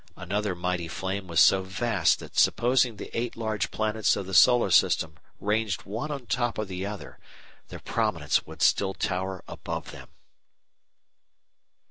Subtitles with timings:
[0.15, 4.71] Another mighty flame was so vast that supposing the eight large planets of the solar
[4.71, 7.19] system ranged one on top of the other,
[7.67, 10.09] the prominence would still tower above them.